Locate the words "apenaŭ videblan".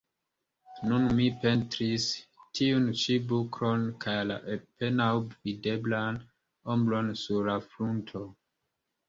4.57-6.19